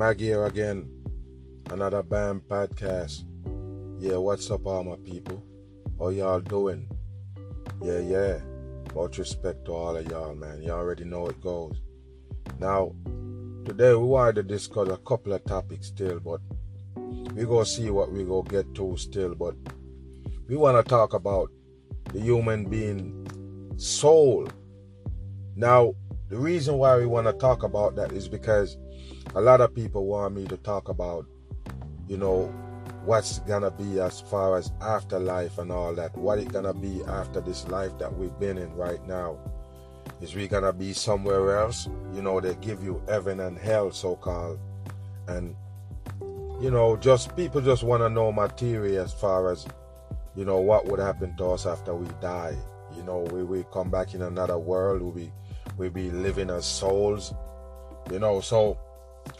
[0.00, 0.88] Mag here again.
[1.68, 3.24] Another BAM podcast.
[3.98, 5.44] Yeah, what's up, all my people?
[5.98, 6.88] How y'all doing?
[7.82, 8.38] Yeah, yeah.
[8.94, 10.62] Much respect to all of y'all, man.
[10.62, 11.82] You all already know it goes.
[12.58, 12.94] Now,
[13.66, 16.40] today we wanted to discuss a couple of topics still, but
[17.34, 19.34] we go see what we go get to still.
[19.34, 19.54] But
[20.48, 21.50] we want to talk about
[22.14, 24.48] the human being soul.
[25.56, 25.92] Now,
[26.30, 28.78] the reason why we want to talk about that is because
[29.34, 31.26] a lot of people want me to talk about,
[32.08, 32.52] you know,
[33.04, 36.16] what's gonna be as far as afterlife and all that.
[36.16, 39.38] What it gonna be after this life that we've been in right now?
[40.20, 41.88] Is we gonna be somewhere else?
[42.14, 44.58] You know, they give you heaven and hell, so called,
[45.28, 45.56] and
[46.60, 49.66] you know, just people just want to know material as far as,
[50.36, 52.54] you know, what would happen to us after we die.
[52.94, 55.00] You know, we we come back in another world.
[55.14, 55.32] We
[55.78, 57.32] we be living as souls.
[58.12, 58.76] You know, so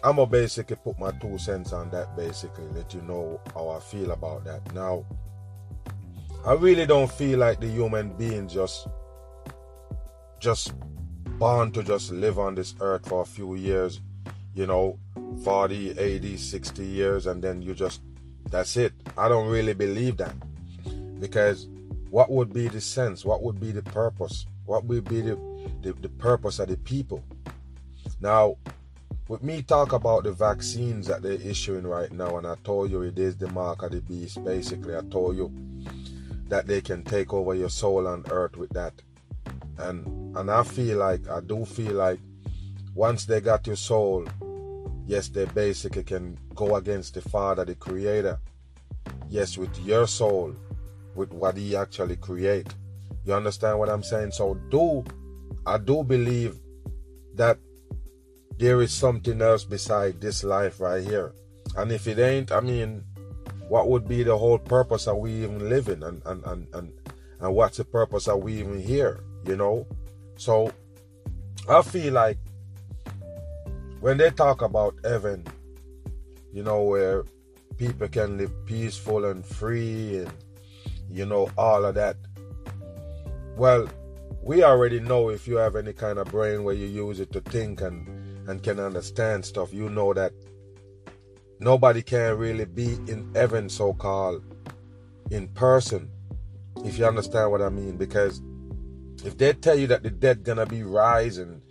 [0.03, 2.17] I'm gonna basically put my two cents on that.
[2.17, 4.73] Basically, let you know how I feel about that.
[4.75, 5.05] Now,
[6.47, 8.89] I really don't feel like the human being just
[10.39, 10.73] just
[11.39, 14.01] born to just live on this earth for a few years.
[14.55, 14.99] You know,
[15.45, 18.01] 40, 80, 60 years, and then you just
[18.51, 18.93] that's it.
[19.17, 20.35] I don't really believe that
[21.21, 21.69] because
[22.11, 23.25] what would be the sense?
[23.25, 24.47] What would be the purpose?
[24.65, 25.37] What would be the
[25.83, 27.23] the, the purpose of the people.
[28.21, 28.57] Now,
[29.31, 33.03] with me talk about the vaccines that they're issuing right now, and I told you
[33.03, 34.45] it is the mark of the beast.
[34.45, 35.53] Basically, I told you
[36.49, 38.93] that they can take over your soul on earth with that.
[39.79, 42.19] And and I feel like I do feel like
[42.97, 44.27] once they got your soul,
[45.07, 48.37] yes, they basically can go against the Father, the Creator.
[49.29, 50.57] Yes, with your soul,
[51.15, 52.75] with what He actually create.
[53.25, 54.33] You understand what I'm saying?
[54.33, 55.05] So do
[55.65, 56.59] I do believe
[57.37, 57.61] that
[58.61, 61.33] there is something else beside this life right here.
[61.77, 63.03] And if it ain't, I mean,
[63.69, 66.93] what would be the whole purpose of we even living and and, and, and,
[67.41, 69.87] and what's the purpose of we even here, you know?
[70.37, 70.71] So
[71.69, 72.37] I feel like
[74.01, 75.47] when they talk about heaven,
[76.53, 77.25] you know, where
[77.79, 80.33] people can live peaceful and free and
[81.11, 82.17] you know, all of that.
[83.57, 83.89] Well,
[84.43, 87.41] we already know if you have any kind of brain where you use it to
[87.41, 88.20] think and
[88.51, 90.33] and can understand stuff, you know that
[91.61, 94.43] nobody can really be in heaven so called
[95.31, 96.11] in person.
[96.85, 98.43] If you understand what I mean, because
[99.25, 101.63] if they tell you that the dead gonna be rising,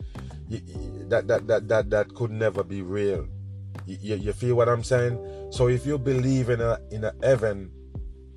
[1.10, 3.28] that that that that that could never be real.
[3.86, 5.18] You, you feel what I'm saying?
[5.52, 7.72] So if you believe in a in a heaven,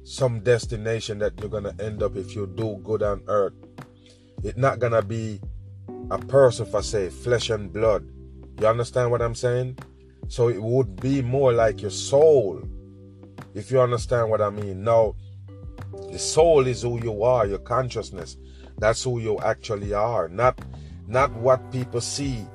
[0.02, 3.54] some destination that you're gonna end up if you do good on earth,
[4.42, 5.40] it's not gonna be
[6.10, 8.04] a person for say flesh and blood.
[8.62, 9.76] You understand what I'm saying?
[10.28, 12.62] So it would be more like your soul.
[13.54, 14.84] If you understand what I mean.
[14.84, 15.16] Now,
[16.12, 18.36] the soul is who you are, your consciousness.
[18.78, 20.28] That's who you actually are.
[20.28, 20.60] Not
[21.08, 22.46] not what people see.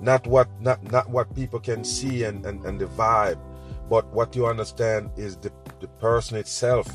[0.00, 3.38] Not what not not what people can see and, and, and the vibe.
[3.88, 6.92] But what you understand is the, the person itself.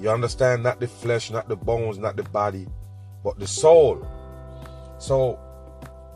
[0.00, 2.66] You understand not the flesh, not the bones, not the body,
[3.22, 4.04] but the soul.
[4.98, 5.38] So,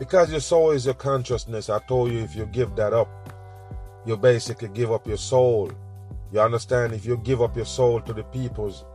[0.00, 3.11] because your soul is your consciousness, I told you if you give that up,
[4.06, 5.71] you basically give up your soul.
[6.33, 6.94] You understand?
[6.94, 8.87] If you give up your soul to the peoples,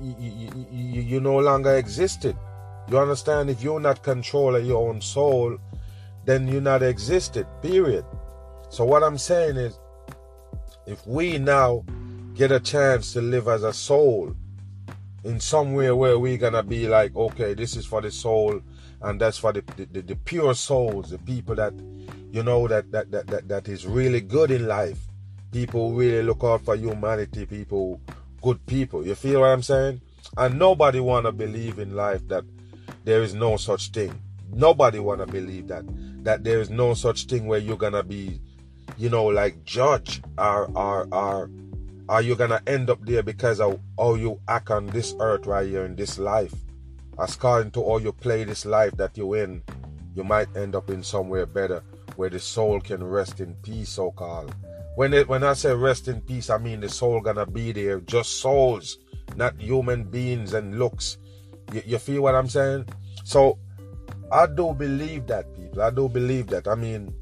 [0.00, 2.36] you, you, you, you no longer existed.
[2.90, 3.48] You understand?
[3.48, 5.56] If you're not controlling your own soul,
[6.24, 8.04] then you're not existed, period.
[8.70, 9.78] So, what I'm saying is,
[10.84, 11.84] if we now
[12.34, 14.34] get a chance to live as a soul,
[15.22, 18.60] in somewhere where we're gonna be like, okay, this is for the soul,
[19.04, 21.74] and that's for the, the, the pure souls, the people that
[22.30, 24.98] you know that, that that that that is really good in life.
[25.50, 28.00] People really look out for humanity, people
[28.40, 29.06] good people.
[29.06, 30.00] You feel what I'm saying?
[30.36, 32.44] And nobody wanna believe in life that
[33.04, 34.18] there is no such thing.
[34.52, 35.84] Nobody wanna believe that.
[36.24, 38.40] That there is no such thing where you're gonna be,
[38.96, 41.50] you know, like judge or or or
[42.08, 45.66] are you gonna end up there because of how you act on this earth right
[45.66, 46.54] here in this life?
[47.18, 49.62] According to how you play this life that you're in,
[50.14, 51.82] you might end up in somewhere better
[52.16, 54.54] where the soul can rest in peace, so called.
[54.96, 58.00] When it, when I say rest in peace, I mean the soul gonna be there,
[58.00, 58.98] just souls,
[59.36, 61.18] not human beings and looks.
[61.72, 62.86] You, you feel what I'm saying?
[63.24, 63.58] So
[64.30, 65.82] I do believe that, people.
[65.82, 66.68] I do believe that.
[66.68, 67.14] I mean,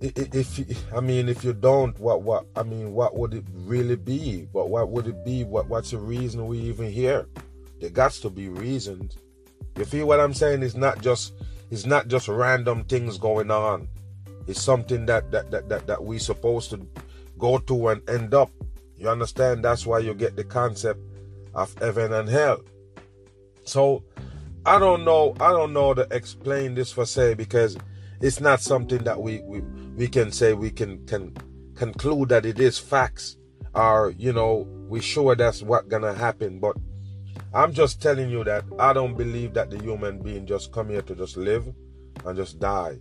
[0.00, 4.48] if I mean if you don't, what what I mean, what would it really be?
[4.52, 5.44] But what would it be?
[5.44, 7.26] What what's the reason we even here?
[7.80, 9.16] There got to be reasons.
[9.76, 10.62] You feel what I'm saying?
[10.62, 11.32] It's not just
[11.70, 13.88] it's not just random things going on.
[14.46, 16.86] It's something that that that that, that we supposed to
[17.38, 18.50] go to and end up.
[18.96, 19.64] You understand?
[19.64, 21.00] That's why you get the concept
[21.54, 22.60] of heaven and hell.
[23.64, 24.04] So
[24.66, 25.34] I don't know.
[25.40, 27.78] I don't know to explain this for say because
[28.20, 29.60] it's not something that we we,
[29.96, 31.34] we can say we can can
[31.74, 33.36] conclude that it is facts
[33.74, 36.76] or you know we sure that's what gonna happen but
[37.54, 41.02] i'm just telling you that i don't believe that the human being just come here
[41.02, 41.72] to just live
[42.24, 42.98] and just die.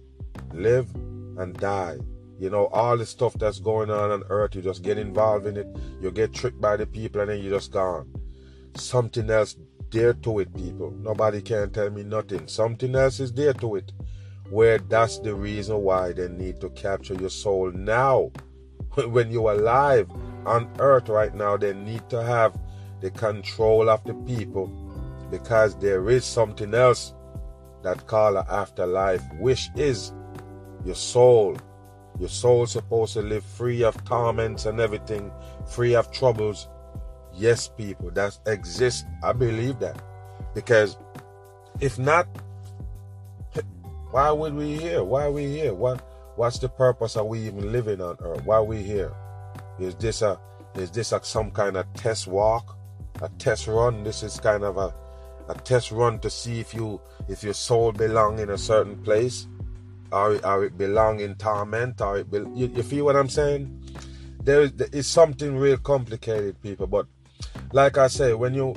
[0.53, 0.93] Live
[1.37, 1.97] and die.
[2.39, 5.57] You know all the stuff that's going on on earth you just get involved in
[5.57, 5.67] it.
[6.01, 8.09] You get tricked by the people and then you just gone.
[8.75, 9.57] Something else
[9.91, 10.91] there to it people.
[10.91, 12.47] Nobody can tell me nothing.
[12.47, 13.91] Something else is there to it
[14.49, 18.31] where that's the reason why they need to capture your soul now.
[18.95, 20.09] When you're alive
[20.45, 22.57] on earth right now, they need to have
[23.01, 24.67] the control of the people
[25.31, 27.13] because there is something else
[27.83, 30.11] that call an afterlife, which is
[30.85, 31.57] your soul.
[32.19, 35.31] Your soul supposed to live free of torments and everything,
[35.67, 36.67] free of troubles.
[37.33, 39.05] Yes, people, that exists.
[39.23, 40.01] I believe that.
[40.53, 40.97] Because
[41.79, 42.27] if not,
[44.11, 45.03] why would we here?
[45.03, 45.73] Why are we here?
[45.73, 46.01] What
[46.35, 48.43] what's the purpose of we even living on earth?
[48.45, 49.13] Why are we here?
[49.79, 50.39] Is this a
[50.75, 52.77] is this a, some kind of test walk,
[53.21, 54.03] a test run?
[54.03, 54.93] This is kind of a
[55.49, 59.47] a test run to see if you if your soul belong in a certain place,
[60.11, 63.83] or, or it belong in torment, or it be, you, you feel what I'm saying?
[64.43, 66.87] There is, there is something real complicated, people.
[66.87, 67.07] But
[67.73, 68.73] like I say, when you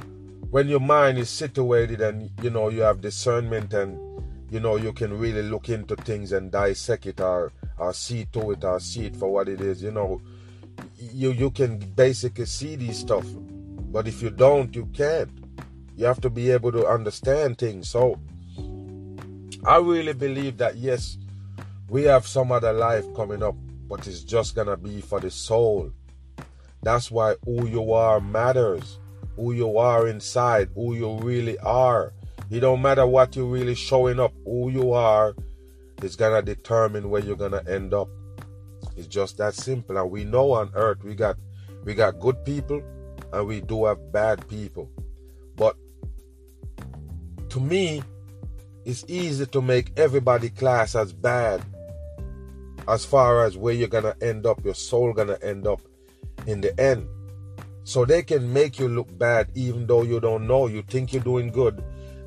[0.51, 3.99] when your mind is situated and you know you have discernment and
[4.51, 8.51] you know you can really look into things and dissect it or or see to
[8.53, 10.21] it or see it for what it is, you know
[10.99, 13.27] you you can basically see these stuff
[13.93, 15.31] but if you don't you can't.
[15.95, 17.89] You have to be able to understand things.
[17.89, 18.19] So
[19.65, 21.19] i really believe that yes
[21.89, 23.55] we have some other life coming up
[23.89, 25.93] but it's just gonna be for the soul.
[26.83, 28.99] That's why who you are matters.
[29.37, 32.15] Who you are inside who you really are.
[32.51, 35.35] It don't matter what you're really showing up who you are
[36.03, 38.09] is gonna determine where you're gonna end up.
[38.97, 39.99] It's just that simple.
[39.99, 41.37] And we know on earth we got
[41.85, 42.83] we got good people
[43.33, 44.91] and we do have bad people.
[45.57, 45.77] But
[47.51, 48.03] to me,
[48.85, 51.63] it's easy to make everybody class as bad
[52.89, 55.81] as far as where you're gonna end up, your soul gonna end up
[56.47, 57.07] in the end.
[57.85, 60.67] So they can make you look bad even though you don't know.
[60.67, 61.83] You think you're doing good.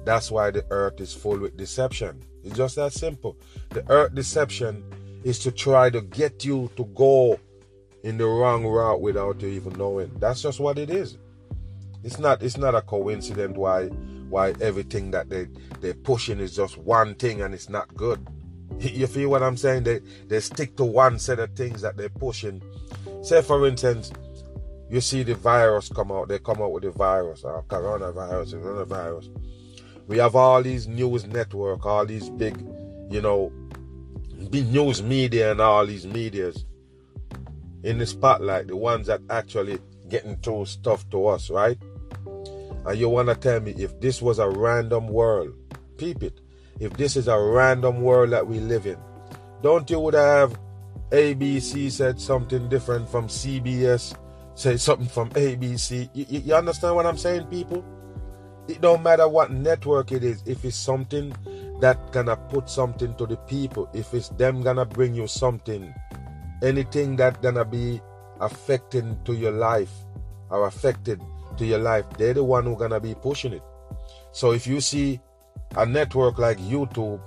[0.05, 2.21] That's why the earth is full with deception.
[2.43, 3.37] It's just that simple.
[3.69, 4.83] The earth deception
[5.23, 7.39] is to try to get you to go
[8.05, 10.11] in the wrong route without you even knowing.
[10.19, 11.17] That's just what it is.
[12.03, 13.87] It's not it's not a coincidence why
[14.29, 15.47] why everything that they
[15.81, 18.25] they're pushing is just one thing and it's not good.
[18.79, 19.83] You feel what I'm saying?
[19.83, 22.61] They they stick to one set of things that they're pushing.
[23.23, 24.11] Say for instance,
[24.87, 29.29] you see the virus come out, they come out with the virus, uh, coronavirus, coronavirus.
[30.07, 32.61] We have all these news network, all these big,
[33.09, 33.51] you know,
[34.51, 36.65] big news media and all these medias
[37.85, 39.79] in the spotlight, the ones that actually
[40.09, 41.77] getting through stuff to us, right?
[42.85, 45.53] And you want to tell me if this was a random world,
[45.97, 46.41] peep it.
[46.79, 48.97] If this is a random world that we live in,
[49.61, 50.59] don't you would have
[51.11, 54.17] ABC said something different from CBS,
[54.55, 56.09] say something from ABC?
[56.13, 57.85] You, you, you understand what I'm saying, people?
[58.67, 61.33] It don't matter what network it is, if it's something
[61.81, 65.93] that gonna put something to the people if it's them gonna bring you something
[66.63, 68.01] anything that gonna be
[68.39, 69.91] affecting to your life
[70.49, 71.21] or affected
[71.57, 73.63] to your life they're the one who gonna be pushing it.
[74.31, 75.19] So if you see
[75.77, 77.21] a network like youtube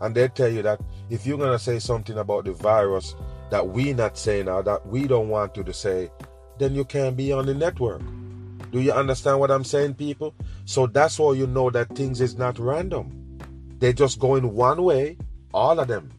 [0.00, 0.80] and they tell you that
[1.10, 3.14] if you're gonna say something about the virus
[3.50, 6.10] that we not saying or that we don't want you to say
[6.58, 8.02] then you can't be on the network.
[8.70, 10.34] Do you understand what i'm saying people?
[10.64, 13.38] So that's why you know that things is not random.
[13.78, 15.18] They're just going one way,
[15.52, 16.10] all of them,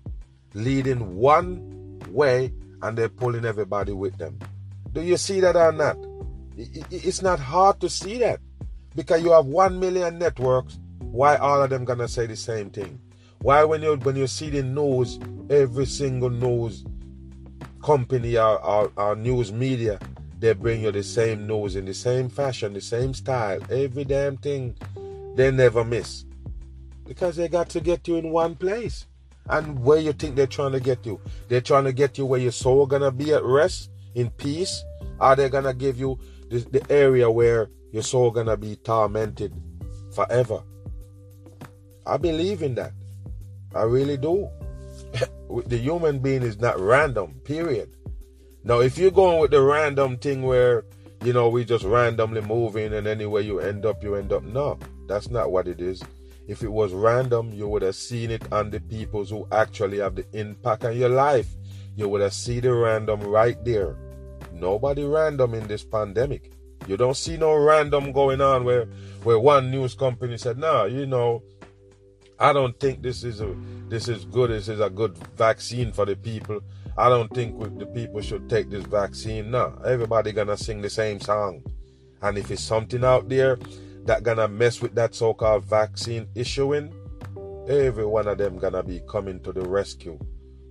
[0.54, 1.75] leading one
[2.16, 4.40] way, and they're pulling everybody with them.
[4.94, 5.98] Do you see that or not?
[6.58, 8.40] It's not hard to see that
[8.96, 10.80] because you have one million networks.
[11.00, 13.00] Why all of them gonna say the same thing?
[13.40, 15.20] Why when you when you see the news,
[15.50, 16.86] every single news
[17.84, 20.00] company or, or, or news media,
[20.40, 24.38] they bring you the same news in the same fashion, the same style, every damn
[24.38, 24.76] thing.
[25.36, 26.26] They never miss.
[27.06, 29.06] Because they got to get you in one place.
[29.50, 31.20] And where you think they're trying to get you?
[31.48, 34.84] They're trying to get you where your soul gonna be at rest, in peace?
[35.20, 36.18] Are they gonna give you
[36.50, 39.54] the, the area where your soul gonna be tormented
[40.14, 40.64] forever?
[42.06, 42.94] I believe in that.
[43.76, 44.50] I really do.
[45.68, 47.96] the human being is not random, period.
[48.64, 50.86] Now, if you're going with the random thing where,
[51.24, 54.44] you know, we just randomly moving and anywhere you end up, you end up.
[54.44, 56.02] No, that's not what it is.
[56.48, 60.16] If it was random, you would have seen it on the peoples who actually have
[60.16, 61.48] the impact on your life.
[61.96, 63.98] You would have seen the random right there.
[64.54, 66.52] Nobody random in this pandemic.
[66.88, 68.86] You don't see no random going on where
[69.24, 71.42] where one news company said, "No, you know,
[72.40, 73.56] I don't think this is a
[73.90, 74.52] this is good.
[74.52, 76.62] This is a good vaccine for the people.
[76.96, 81.20] I don't think the people should take this vaccine." No, everybody gonna sing the same
[81.20, 81.64] song,
[82.22, 83.58] and if it's something out there
[84.06, 86.94] that gonna mess with that so-called vaccine issuing,
[87.68, 90.18] every one of them gonna be coming to the rescue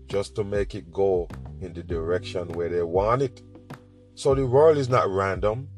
[0.06, 1.28] just to make it go
[1.60, 3.42] in the direction where they want it.
[4.14, 5.68] So the world is not random.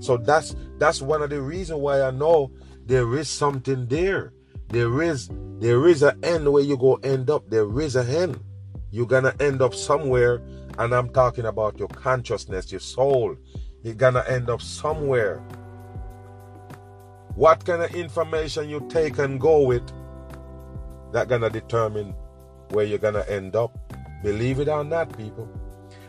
[0.00, 2.50] So that's that's one of the reasons why I know
[2.84, 4.32] there is something there.
[4.68, 5.30] There is
[5.60, 7.48] there is an end where you go end up.
[7.48, 8.40] There is a end.
[8.90, 10.42] You're gonna end up somewhere,
[10.78, 13.36] and I'm talking about your consciousness, your soul.
[13.82, 15.42] You're gonna end up somewhere.
[17.36, 19.90] What kind of information you take and go with,
[21.12, 22.14] that gonna determine
[22.70, 23.76] where you're gonna end up.
[24.22, 25.48] Believe it or not, people.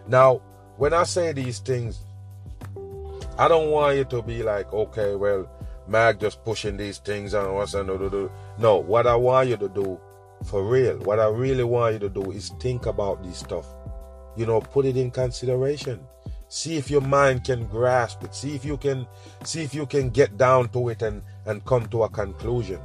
[0.07, 0.41] Now,
[0.77, 2.05] when I say these things,
[3.37, 5.49] I don't want you to be like, okay, well,
[5.87, 7.89] Mag just pushing these things and what's and
[8.57, 9.99] No, what I want you to do,
[10.45, 13.67] for real, what I really want you to do is think about this stuff.
[14.35, 16.05] You know, put it in consideration.
[16.47, 18.35] See if your mind can grasp it.
[18.35, 19.07] See if you can
[19.43, 22.79] see if you can get down to it and, and come to a conclusion.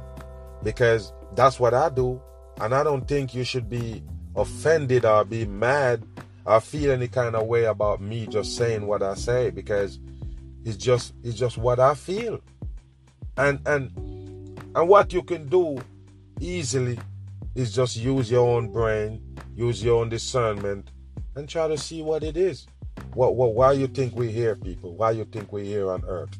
[0.63, 2.21] Because that's what I do.
[2.59, 4.03] And I don't think you should be
[4.35, 6.03] offended or be mad
[6.45, 9.99] or feel any kind of way about me just saying what I say because
[10.65, 12.41] it's just it's just what I feel.
[13.37, 13.91] And and
[14.75, 15.81] and what you can do
[16.39, 16.99] easily
[17.55, 19.21] is just use your own brain,
[19.55, 20.91] use your own discernment,
[21.35, 22.67] and try to see what it is.
[23.13, 24.95] What, why you think we're here, people?
[24.95, 26.37] Why you think we're here on Earth?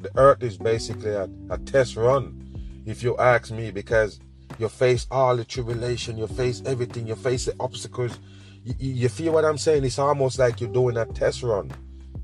[0.00, 4.20] The Earth is basically a, a test run, if you ask me, because
[4.58, 8.18] you face all the tribulation, you face everything, you face the obstacles.
[8.64, 9.84] You, you feel what I'm saying?
[9.84, 11.70] It's almost like you're doing a test run.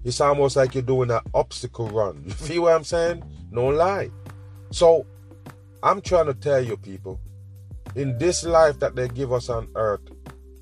[0.04, 2.22] It's almost like you're doing an obstacle run.
[2.26, 3.22] You feel what I'm saying?
[3.50, 4.10] No lie.
[4.70, 5.06] So
[5.82, 7.20] I'm trying to tell you, people,
[7.94, 10.02] in this life that they give us on earth,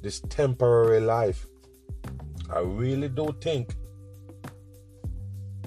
[0.02, 1.47] this temporary life,
[2.50, 3.74] I really do think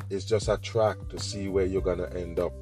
[0.10, 2.54] it's just a track to see where you're gonna end up.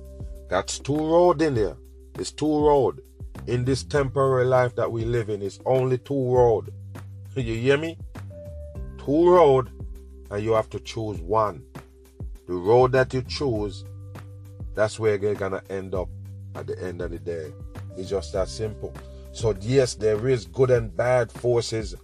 [0.49, 1.77] That's two road in there.
[2.17, 3.01] It's two road
[3.47, 5.41] in this temporary life that we live in.
[5.41, 6.73] It's only two road.
[7.35, 7.97] You hear me?
[8.97, 9.69] Two road
[10.29, 11.63] and you have to choose one.
[12.47, 13.85] The road that you choose,
[14.75, 16.09] that's where you're gonna end up
[16.55, 17.53] at the end of the day.
[17.97, 18.93] It's just that simple.
[19.31, 21.95] So yes, there is good and bad forces,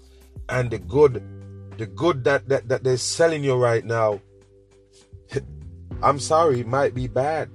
[0.50, 1.24] and the good,
[1.78, 4.22] the good that that, that they're selling you right now.
[6.04, 7.50] I'm sorry, it might be bad,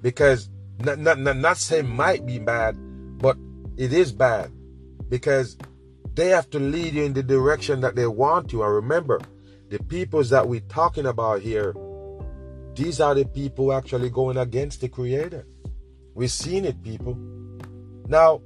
[0.00, 2.76] because not not not, not say might be bad,
[3.18, 3.36] but
[3.76, 4.50] it is bad,
[5.08, 5.58] because
[6.14, 8.62] they have to lead you in the direction that they want you.
[8.62, 9.20] And remember,
[9.68, 11.74] the peoples that we're talking about here,
[12.74, 15.46] these are the people actually going against the Creator.
[16.14, 17.16] We've seen it, people.
[18.08, 18.40] Now,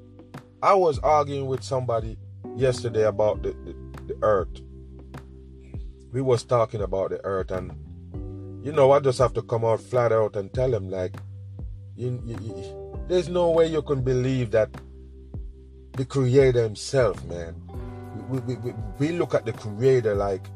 [0.62, 2.18] I was arguing with somebody
[2.56, 3.75] yesterday about the, the,
[4.06, 4.62] the earth.
[6.18, 7.70] We was talking about the earth, and
[8.66, 11.14] you know, I just have to come out flat out and tell him like,
[11.94, 14.68] you, you, you, there's no way you can believe that
[15.92, 17.54] the Creator Himself, man.
[18.28, 20.48] We, we, we, we look at the Creator like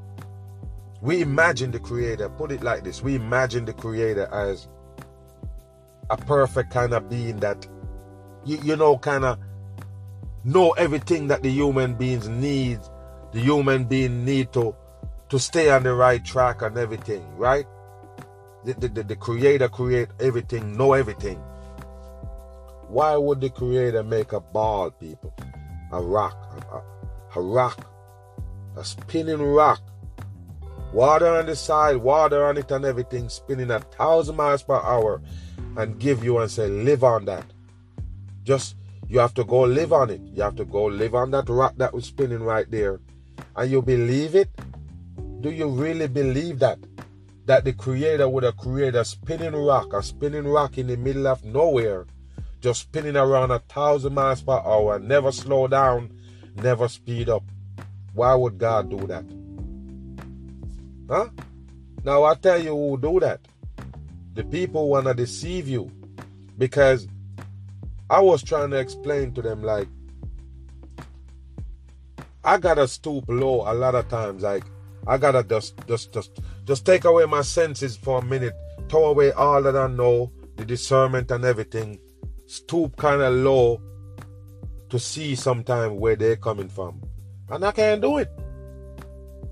[1.00, 4.66] we imagine the creator, put it like this we imagine the creator as
[6.10, 7.68] a perfect kind of being that,
[8.44, 9.38] you, you know, kind of
[10.42, 12.80] know everything that the human beings need,
[13.30, 14.74] the human being need to,
[15.32, 17.64] to stay on the right track and everything, right?
[18.66, 21.38] The, the, the, creator create everything, know everything.
[22.88, 25.34] Why would the creator make a ball, people?
[25.90, 26.36] A rock,
[26.70, 27.90] a, a rock,
[28.76, 29.80] a spinning rock
[30.92, 35.22] water on the side, water on it and everything, spinning a thousand miles per hour,
[35.78, 37.46] and give you and say, live on that.
[38.42, 38.76] Just
[39.08, 40.20] you have to go live on it.
[40.34, 43.00] You have to go live on that rock that was spinning right there.
[43.56, 44.50] And you believe it?
[45.42, 46.78] Do you really believe that?
[47.46, 51.26] That the creator would have created a spinning rock, a spinning rock in the middle
[51.26, 52.06] of nowhere,
[52.60, 56.16] just spinning around a thousand miles per hour, never slow down,
[56.54, 57.42] never speed up.
[58.14, 59.24] Why would God do that?
[61.10, 61.30] Huh?
[62.04, 63.40] Now I tell you who do that.
[64.34, 65.90] The people want to deceive you.
[66.56, 67.08] Because
[68.08, 69.88] I was trying to explain to them like
[72.44, 74.42] I gotta stoop low a lot of times.
[74.42, 74.64] Like
[75.06, 78.54] I gotta just just just just take away my senses for a minute,
[78.88, 81.98] throw away all that I know, the discernment and everything,
[82.46, 83.80] stoop kind of low
[84.88, 87.02] to see sometime where they're coming from,
[87.50, 88.30] and I can't do it.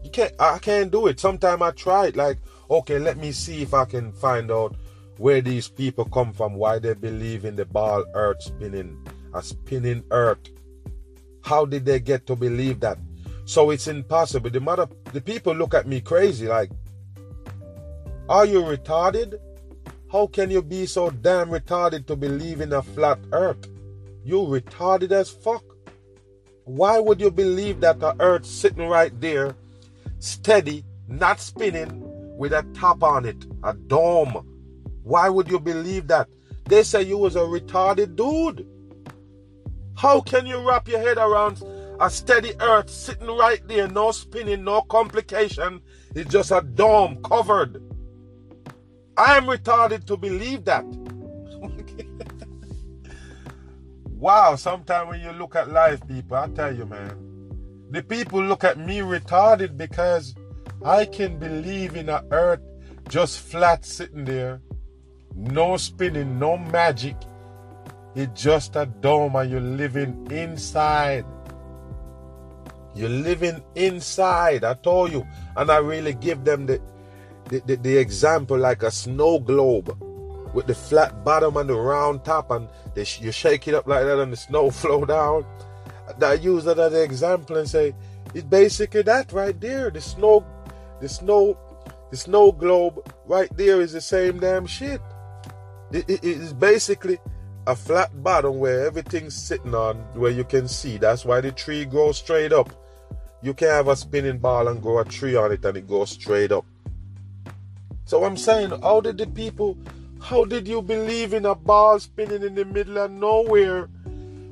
[0.05, 0.33] You can't.
[0.39, 1.21] I can't do it.
[1.21, 2.17] Sometimes I try it.
[2.17, 2.39] Like
[2.71, 4.77] okay, let me see if I can find out
[5.19, 8.97] where these people come from, why they believe in the ball earth spinning,
[9.35, 10.49] a spinning earth.
[11.43, 12.99] How did they get to believe that?
[13.51, 14.49] So it's impossible.
[14.49, 16.71] The mother, the people look at me crazy, like,
[18.29, 19.41] are you retarded?
[20.13, 23.67] How can you be so damn retarded to believe in a flat earth?
[24.25, 25.65] You retarded as fuck.
[26.63, 29.57] Why would you believe that the earth sitting right there,
[30.21, 31.91] steady, not spinning,
[32.39, 34.47] with a top on it, a dome?
[35.03, 36.29] Why would you believe that?
[36.67, 38.65] They say you was a retarded dude.
[39.97, 41.61] How can you wrap your head around
[42.01, 45.83] a steady earth sitting right there, no spinning, no complication?
[46.15, 47.83] It's just a dome covered.
[49.17, 50.85] I am retarded to believe that.
[54.07, 57.51] wow, sometimes when you look at life, people, I tell you, man,
[57.91, 60.35] the people look at me retarded because
[60.85, 62.61] I can believe in a earth
[63.11, 64.63] just flat sitting there,
[65.35, 67.17] no spinning, no magic.
[68.15, 71.27] It's just a dome and you're living inside.
[72.95, 74.65] You're living inside.
[74.65, 75.27] I told you.
[75.57, 76.81] And I really give them the,
[77.47, 79.97] the, the, the example like a snow globe
[80.55, 84.05] with the flat bottom and the round top, and they, you shake it up like
[84.05, 85.45] that and the snow flow down.
[86.21, 87.95] I use that as an example and say,
[88.35, 89.91] it's basically that right there.
[89.91, 90.45] The snow
[91.01, 91.59] the snow,
[92.11, 95.01] the snow globe right there is the same damn shit.
[95.93, 97.19] It, it, it is basically
[97.67, 100.99] a flat bottom where everything's sitting on, where you can see.
[100.99, 102.71] That's why the tree grows straight up.
[103.43, 106.11] You can have a spinning ball and grow a tree on it and it goes
[106.11, 106.67] straight up.
[108.05, 109.79] So I'm saying, how did the people,
[110.21, 113.89] how did you believe in a ball spinning in the middle of nowhere?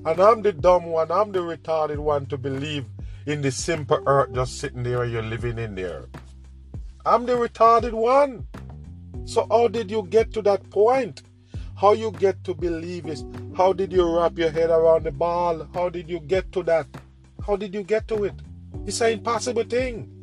[0.07, 2.87] And I'm the dumb one, I'm the retarded one to believe
[3.27, 6.07] in the simple earth just sitting there you're living in there.
[7.05, 8.47] I'm the retarded one.
[9.27, 11.23] So how did you get to that point?
[11.77, 13.25] How you get to believe is
[13.55, 15.69] how did you wrap your head around the ball?
[15.75, 16.87] How did you get to that?
[17.47, 18.35] How did you get to it?
[18.87, 20.15] It's an impossible thing.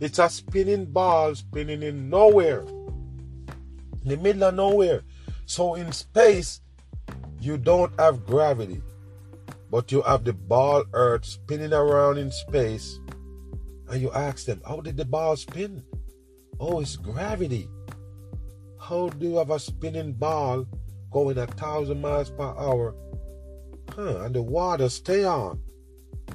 [0.00, 2.62] It's a spinning ball spinning in nowhere.
[2.62, 5.02] In the middle of nowhere.
[5.46, 6.60] So in space,
[7.40, 8.82] you don't have gravity.
[9.70, 12.98] But you have the ball earth spinning around in space.
[13.88, 15.82] And you ask them, how did the ball spin?
[16.58, 17.68] Oh, it's gravity.
[18.80, 20.66] How do you have a spinning ball
[21.10, 22.94] going a thousand miles per hour?
[23.94, 25.60] Huh, and the water stay on.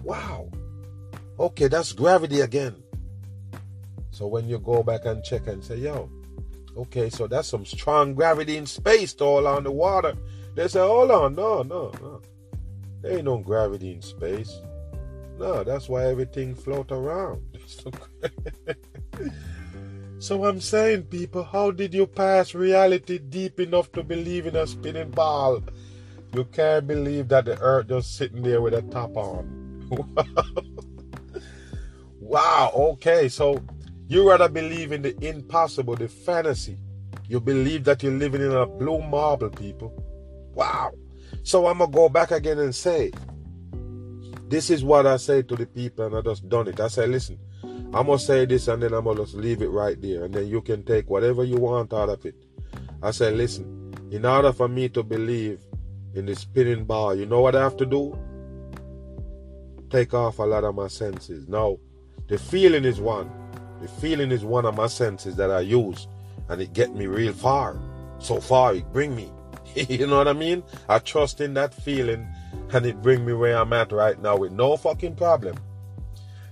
[0.04, 0.50] Wow.
[1.40, 2.76] Okay, that's gravity again.
[4.12, 6.10] So when you go back and check and say, yo,
[6.76, 10.16] okay, so that's some strong gravity in space to hold on the water.
[10.56, 12.22] They say, hold on, no, no, no.
[13.02, 14.60] There ain't no gravity in space.
[15.38, 17.44] No, that's why everything float around.
[20.20, 24.66] So I'm saying, people, how did you pass reality deep enough to believe in a
[24.66, 25.62] spinning ball?
[26.34, 29.92] You can't believe that the earth just sitting there with a top on.
[32.36, 33.64] okay, so
[34.08, 36.78] you rather believe in the impossible, the fantasy.
[37.28, 39.92] You believe that you're living in a blue marble, people.
[40.54, 40.92] Wow.
[41.44, 43.12] So I'm gonna go back again and say,
[44.48, 46.80] this is what I say to the people, and I just done it.
[46.80, 47.38] I say, listen,
[47.94, 50.48] I'm gonna say this and then I'm gonna just leave it right there, and then
[50.48, 52.36] you can take whatever you want out of it.
[53.04, 55.62] I say, listen, in order for me to believe
[56.16, 58.18] in the spinning ball, you know what I have to do?
[59.90, 61.48] Take off a lot of my senses.
[61.48, 61.78] Now,
[62.28, 63.30] the feeling is one.
[63.82, 66.08] The feeling is one of my senses that I use,
[66.50, 67.80] and it get me real far.
[68.20, 69.32] So far, it bring me.
[69.76, 70.64] you know what I mean?
[70.90, 72.28] I trust in that feeling,
[72.74, 75.58] and it bring me where I'm at right now with no fucking problem.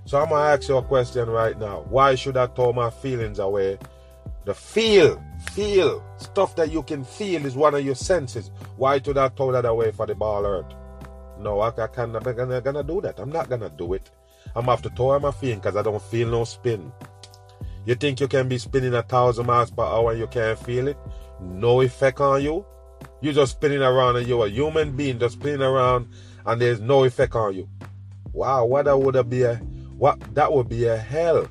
[0.05, 1.85] So I'm gonna ask you a question right now.
[1.89, 3.79] Why should I throw my feelings away?
[4.45, 5.21] The feel,
[5.53, 8.51] feel, stuff that you can feel is one of your senses.
[8.77, 10.71] Why should I throw that away for the ball earth?
[11.39, 13.19] No, I, I can't, I'm not gonna, do that.
[13.19, 14.11] I'm not gonna do it.
[14.55, 16.91] I'm have to throw my feeling because I don't feel no spin.
[17.85, 20.87] You think you can be spinning a thousand miles per hour and you can't feel
[20.87, 20.97] it?
[21.41, 22.65] No effect on you.
[23.21, 26.07] You're just spinning around and you're a human being just spinning around
[26.45, 27.69] and there's no effect on you.
[28.33, 29.55] Wow, what that would be a
[29.97, 31.47] what that would be a hell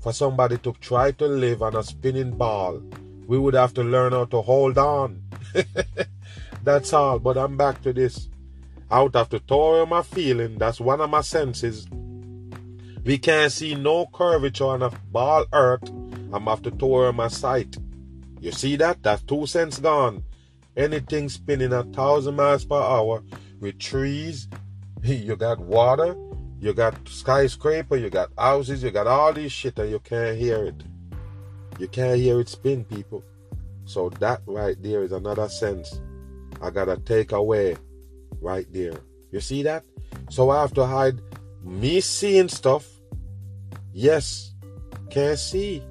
[0.00, 2.82] for somebody to try to live on a spinning ball.
[3.26, 5.22] We would have to learn how to hold on.
[6.64, 7.18] That's all.
[7.18, 8.28] But I'm back to this.
[8.90, 11.88] Out of the tour of my feeling, that's one of my senses.
[13.06, 15.88] We can't see no curvature on a ball earth.
[16.32, 17.76] I'm to tour my sight.
[18.40, 19.00] You see that?
[19.00, 20.24] That's two cents gone.
[20.76, 23.22] Anything spinning a thousand miles per hour
[23.60, 24.48] with trees,
[25.04, 26.16] you got water,
[26.58, 30.64] you got skyscraper, you got houses, you got all this shit and you can't hear
[30.64, 30.82] it.
[31.78, 33.22] You can't hear it spin, people.
[33.84, 36.00] So that right there is another sense
[36.60, 37.76] I gotta take away
[38.40, 38.98] right there.
[39.30, 39.84] You see that?
[40.28, 41.20] So I have to hide
[41.62, 42.95] me seeing stuff.
[43.98, 44.52] Yes,
[45.08, 45.82] can't see.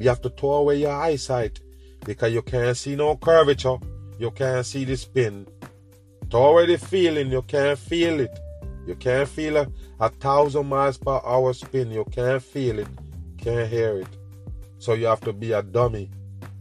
[0.00, 1.60] You have to throw away your eyesight
[2.04, 3.76] because you can't see no curvature.
[4.18, 5.46] You can't see the spin.
[6.28, 7.30] Throw away the feeling.
[7.30, 8.36] You can't feel it.
[8.84, 9.68] You can't feel a,
[10.00, 11.92] a thousand miles per hour spin.
[11.92, 12.88] You can't feel it.
[13.38, 14.08] Can't hear it.
[14.80, 16.10] So you have to be a dummy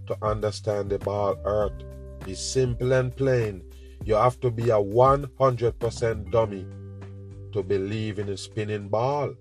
[0.06, 1.84] to understand the ball earth.
[2.28, 3.64] It's simple and plain.
[4.04, 6.68] You have to be a 100% dummy
[7.54, 9.34] to believe in a spinning ball.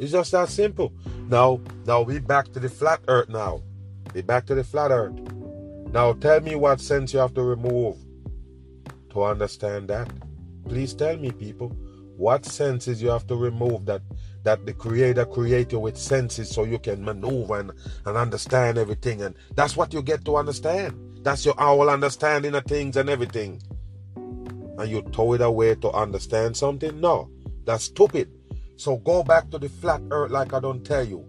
[0.00, 0.94] It's just that simple.
[1.28, 3.62] Now, now we back to the flat earth now.
[4.14, 5.20] We back to the flat earth.
[5.92, 7.98] Now tell me what sense you have to remove
[9.10, 10.10] to understand that.
[10.66, 11.68] Please tell me, people,
[12.16, 14.00] what senses you have to remove that
[14.42, 17.72] that the creator created with senses so you can maneuver and,
[18.06, 22.64] and understand everything and that's what you get to understand that's your owl understanding of
[22.64, 23.60] things and everything
[24.16, 27.30] and you throw it away to understand something no
[27.64, 28.30] that's stupid
[28.80, 31.24] so go back to the flat earth like i don't tell you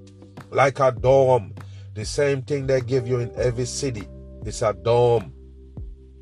[0.51, 1.53] like a dome
[1.93, 4.07] the same thing they give you in every city
[4.45, 5.33] it's a dome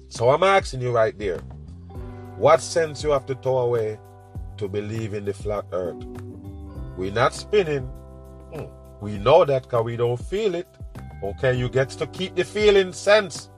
[0.08, 1.40] so i'm asking you right there
[2.38, 4.00] what sense you have to throw away
[4.58, 6.04] to believe in the flat earth
[7.00, 7.84] we're not spinning.
[8.54, 8.66] Hmm.
[9.00, 10.68] We know that because we don't feel it.
[11.24, 13.50] Okay, you get to keep the feeling sense.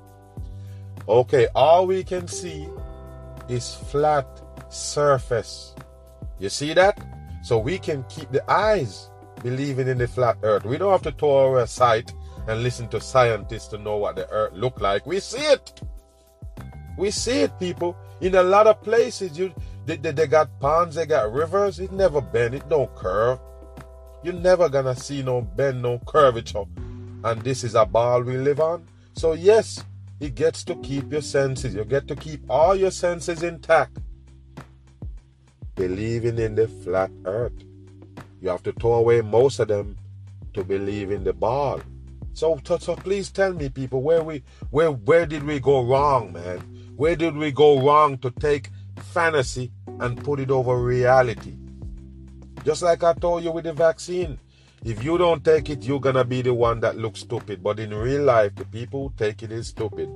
[1.10, 2.68] Okay, all we can see
[3.50, 4.28] is flat
[4.70, 5.74] surface.
[6.38, 7.00] You see that?
[7.42, 9.10] So we can keep the eyes
[9.44, 10.66] believing in the flat earth.
[10.66, 12.14] We don't have to tour our sight
[12.48, 15.06] and listen to scientists to know what the earth look like.
[15.06, 15.82] We see it.
[16.98, 17.98] We see it, people.
[18.20, 19.54] In a lot of places, you
[19.86, 21.80] they, they, they got ponds, they got rivers.
[21.80, 23.40] It never bend, it don't curve.
[24.24, 26.66] You're never gonna see no bend, no curvature.
[27.24, 28.88] And this is a ball we live on.
[29.14, 29.84] So yes,
[30.20, 31.74] it gets to keep your senses.
[31.74, 33.98] You get to keep all your senses intact.
[35.82, 37.60] Believing in the flat earth.
[38.42, 39.98] You have to throw away most of them
[40.54, 41.82] to believe in the ball.
[42.34, 46.60] So, so, please tell me, people, where we where where did we go wrong, man?
[46.96, 48.70] Where did we go wrong to take
[49.02, 51.54] fantasy and put it over reality.
[52.64, 54.40] Just like I told you with the vaccine.
[54.84, 57.62] If you don't take it, you're gonna be the one that looks stupid.
[57.62, 60.10] But in real life, the people who take it is stupid.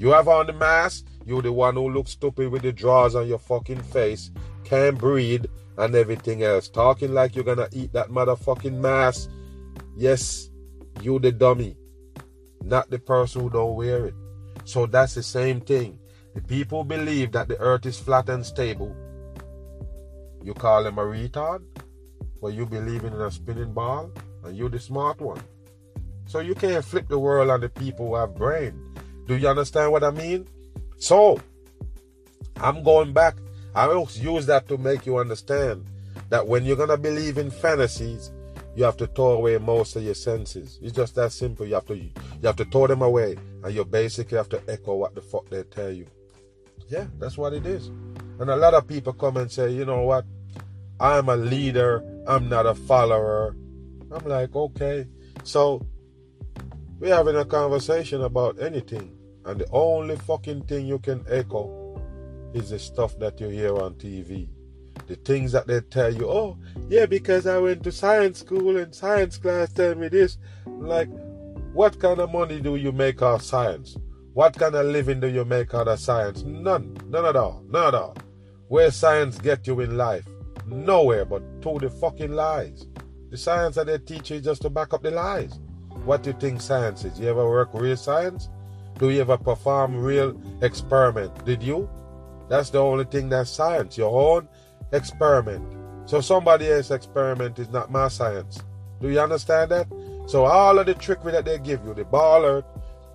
[0.00, 3.28] You have on the mask, you're the one who looks stupid with the drawers on
[3.28, 4.30] your fucking face,
[4.64, 5.44] can't breathe,
[5.76, 6.70] and everything else.
[6.70, 9.28] Talking like you're gonna eat that motherfucking mask.
[9.98, 10.48] Yes,
[11.02, 11.76] you the dummy,
[12.64, 14.14] not the person who don't wear it.
[14.64, 15.98] So that's the same thing.
[16.34, 18.96] The people believe that the earth is flat and stable.
[20.42, 21.60] You call them a retard?
[22.40, 24.10] Well, you believe in a spinning ball
[24.44, 25.42] and you're the smart one.
[26.24, 28.89] So you can't flip the world on the people who have brain.
[29.30, 30.48] Do you understand what I mean?
[30.98, 31.40] So,
[32.56, 33.36] I'm going back.
[33.76, 35.86] I will use that to make you understand
[36.30, 38.32] that when you're going to believe in fantasies,
[38.74, 40.80] you have to throw away most of your senses.
[40.82, 41.64] It's just that simple.
[41.64, 42.10] You have to you
[42.42, 45.62] have to throw them away and you basically have to echo what the fuck they
[45.62, 46.06] tell you.
[46.88, 47.86] Yeah, that's what it is.
[48.40, 50.24] And a lot of people come and say, you know what?
[50.98, 53.54] I'm a leader, I'm not a follower.
[54.10, 55.06] I'm like, okay.
[55.44, 55.86] So
[56.98, 59.18] we're having a conversation about anything.
[59.44, 62.00] And the only fucking thing you can echo
[62.54, 64.48] is the stuff that you hear on TV.
[65.06, 68.94] The things that they tell you, oh, yeah, because I went to science school and
[68.94, 70.38] science class tell me this.
[70.66, 71.08] Like,
[71.72, 73.96] what kind of money do you make out of science?
[74.34, 76.42] What kind of living do you make out of science?
[76.42, 76.96] None.
[77.08, 77.64] None at all.
[77.68, 78.16] None at all.
[78.68, 80.26] Where science get you in life?
[80.66, 82.86] Nowhere but to the fucking lies.
[83.30, 85.58] The science that they teach you is just to back up the lies.
[86.04, 87.18] What do you think science is?
[87.18, 88.48] You ever work real science?
[89.00, 91.44] Do you ever perform real experiment?
[91.44, 91.90] Did you?
[92.48, 93.98] That's the only thing that's science.
[93.98, 94.48] Your own
[94.92, 95.64] experiment.
[96.04, 98.62] So somebody else's experiment is not my science.
[99.00, 99.88] Do you understand that?
[100.26, 102.62] So all of the trickery that they give you, the baller,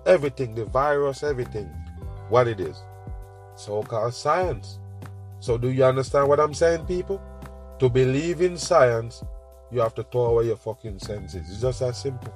[0.04, 1.66] everything, the virus, everything,
[2.28, 2.76] what it is.
[3.54, 4.78] So called science.
[5.40, 7.22] So, do you understand what I'm saying, people?
[7.78, 9.22] To believe in science,
[9.70, 11.48] you have to throw away your fucking senses.
[11.48, 12.34] It's just that simple.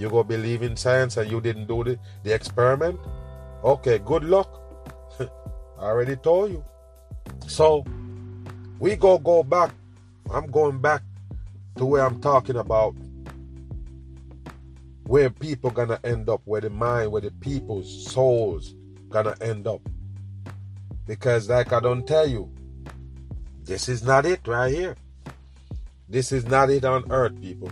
[0.00, 2.98] You go believe in science and you didn't do the, the experiment?
[3.62, 4.48] Okay, good luck.
[5.20, 6.64] I already told you.
[7.46, 7.84] So,
[8.78, 9.72] we go go back.
[10.30, 11.02] I'm going back
[11.76, 12.94] to where I'm talking about
[15.04, 18.74] where people gonna end up, where the mind, where the people's souls
[19.10, 19.82] gonna end up.
[21.06, 22.50] Because like I don't tell you,
[23.64, 24.96] this is not it right here.
[26.08, 27.70] This is not it on earth, people.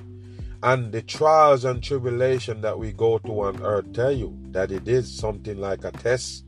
[0.62, 4.88] And the trials and tribulation that we go to on earth tell you that it
[4.88, 6.44] is something like a test.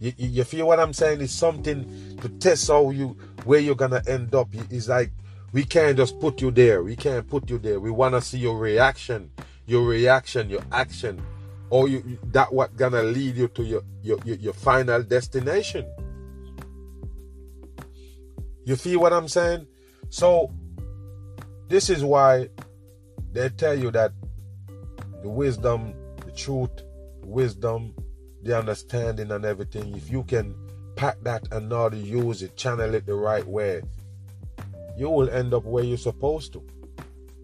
[0.00, 1.20] You, you, you feel what I'm saying?
[1.20, 4.48] It's something to test how you where you're gonna end up.
[4.70, 5.12] It's like
[5.52, 6.82] we can't just put you there.
[6.82, 7.78] We can't put you there.
[7.78, 9.30] We wanna see your reaction,
[9.66, 11.22] your reaction, your action,
[11.70, 15.86] or you that what gonna lead you to your your, your, your final destination.
[18.64, 19.68] You feel what I'm saying?
[20.08, 20.50] So
[21.68, 22.48] this is why
[23.32, 24.12] they tell you that
[25.22, 26.70] the wisdom, the truth,
[27.22, 27.94] wisdom,
[28.42, 30.54] the understanding and everything, if you can
[30.96, 33.82] pack that and know to use it, channel it the right way,
[34.96, 36.62] you will end up where you're supposed to.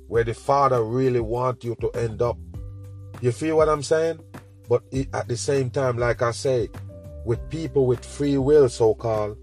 [0.09, 2.37] Where the Father really wants you to end up.
[3.21, 4.21] You feel what I'm saying?
[4.69, 6.69] But at the same time, like I say,
[7.25, 9.39] with people with free will, so called,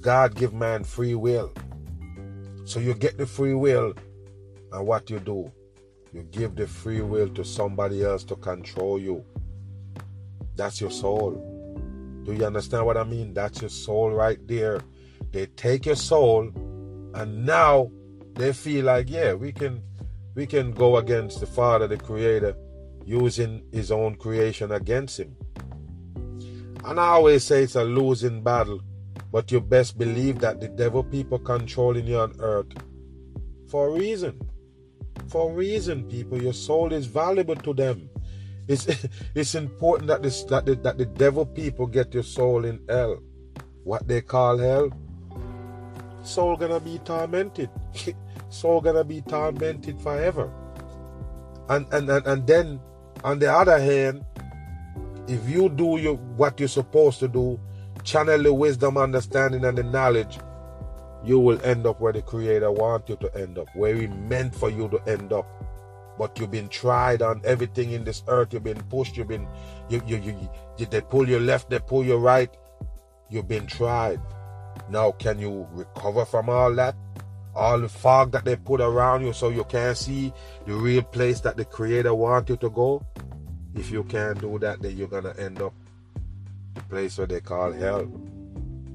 [0.00, 1.52] God give man free will.
[2.64, 3.94] So you get the free will,
[4.72, 5.50] and what you do,
[6.12, 9.24] you give the free will to somebody else to control you.
[10.56, 11.32] That's your soul.
[12.24, 13.32] Do you understand what I mean?
[13.32, 14.80] That's your soul right there.
[15.32, 16.50] They take your soul
[17.14, 17.90] and now
[18.34, 19.82] they feel like, yeah, we can
[20.34, 22.56] we can go against the Father, the Creator,
[23.04, 25.36] using his own creation against him.
[26.84, 28.80] And I always say it's a losing battle,
[29.30, 32.72] but you best believe that the devil people controlling you on earth
[33.68, 34.40] for a reason
[35.28, 36.40] for a reason, people.
[36.40, 38.10] Your soul is valuable to them.
[38.68, 38.86] It's
[39.34, 43.20] it's important that this that the, that the devil people get your soul in hell,
[43.84, 44.90] what they call hell.
[46.22, 47.70] Soul gonna be tormented.
[48.48, 50.52] soul gonna be tormented forever.
[51.68, 52.80] And and and, and then
[53.24, 54.24] on the other hand,
[55.28, 57.58] if you do your what you're supposed to do,
[58.02, 60.38] channel the wisdom, understanding, and the knowledge
[61.24, 64.54] you will end up where the Creator wants you to end up, where He meant
[64.54, 65.46] for you to end up.
[66.18, 68.52] But you've been tried on everything in this earth.
[68.52, 69.16] You've been pushed.
[69.16, 69.46] You've been,
[69.88, 72.54] you, you, you, you, they pull you left, they pull you right.
[73.30, 74.20] You've been tried.
[74.90, 76.94] Now, can you recover from all that?
[77.54, 80.32] All the fog that they put around you so you can't see
[80.66, 83.04] the real place that the Creator wants you to go?
[83.74, 85.74] If you can't do that, then you're going to end up
[86.74, 88.10] the place where they call hell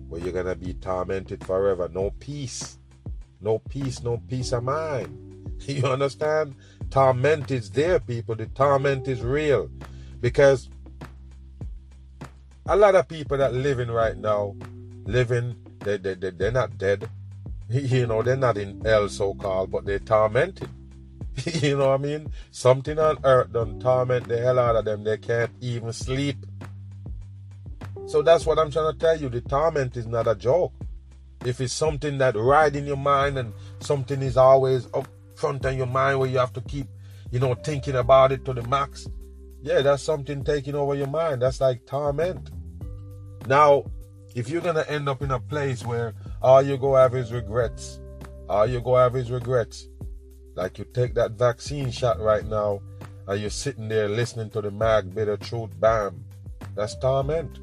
[0.10, 1.90] where you're gonna be tormented forever.
[1.94, 2.78] No peace.
[3.42, 5.22] No peace, no peace of mind.
[5.68, 6.56] You understand?
[6.90, 8.36] Torment is there, people.
[8.36, 9.70] The torment is real.
[10.20, 10.70] Because
[12.66, 14.56] a lot of people that living right now,
[15.06, 17.10] living, they, they, they, they're not dead.
[17.68, 20.70] You know, they're not in hell, so called, but they're tormented.
[21.46, 22.32] you know what I mean?
[22.52, 25.04] Something on earth done torment the hell out of them.
[25.04, 26.38] They can't even sleep.
[28.08, 29.30] So that's what I'm trying to tell you.
[29.30, 30.74] The torment is not a joke.
[31.44, 35.78] If it's something that ride in your mind and something is always up front in
[35.78, 36.88] your mind where you have to keep,
[37.32, 39.08] you know, thinking about it to the max,
[39.62, 41.42] yeah, that's something taking over your mind.
[41.42, 42.52] That's like torment.
[43.48, 43.86] Now,
[44.36, 48.00] if you're gonna end up in a place where all you go have is regrets,
[48.48, 49.88] all you go have is regrets,
[50.56, 52.82] like you take that vaccine shot right now,
[53.28, 56.24] and you're sitting there listening to the mag bitter truth, bam,
[56.76, 57.60] that's torment.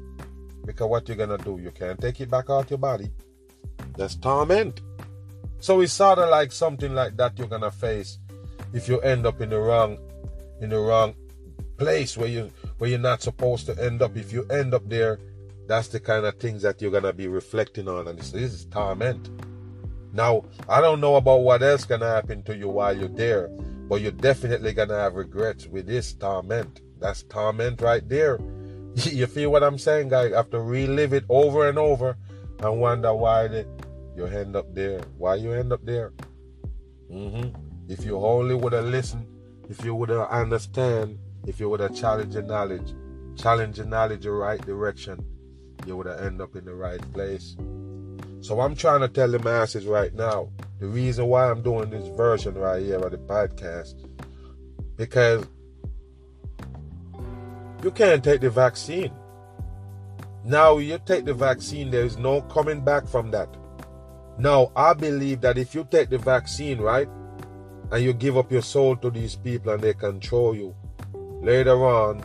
[0.65, 3.11] Because what you're gonna do, you can't take it back out your body.
[3.97, 4.81] That's torment.
[5.59, 8.19] So it's sort of like something like that you're gonna face
[8.73, 9.97] if you end up in the wrong
[10.61, 11.15] in the wrong
[11.77, 14.15] place where you where you're not supposed to end up.
[14.17, 15.19] If you end up there,
[15.67, 18.65] that's the kind of things that you're gonna be reflecting on, and this, this is
[18.65, 19.29] torment.
[20.11, 23.47] Now, I don't know about what else gonna happen to you while you're there,
[23.89, 26.81] but you're definitely gonna have regrets with this torment.
[26.99, 28.39] That's torment right there.
[29.11, 30.29] You feel what I'm saying, guys?
[30.29, 32.15] You have to relive it over and over
[32.59, 33.65] and wonder why the,
[34.15, 35.01] you end up there.
[35.17, 36.13] Why you end up there?
[37.11, 37.91] Mm-hmm.
[37.91, 39.27] If you only would have listened,
[39.69, 42.93] if you would have understand, if you would have challenged your knowledge,
[43.35, 45.25] challenge your knowledge the right direction,
[45.85, 47.55] you would have end up in the right place.
[48.41, 52.07] So I'm trying to tell the masses right now, the reason why I'm doing this
[52.15, 54.05] version right here of the podcast,
[54.97, 55.45] because
[57.83, 59.11] you can't take the vaccine.
[60.45, 63.49] Now you take the vaccine, there is no coming back from that.
[64.37, 67.07] Now, I believe that if you take the vaccine, right,
[67.91, 70.75] and you give up your soul to these people and they control you,
[71.41, 72.23] later on,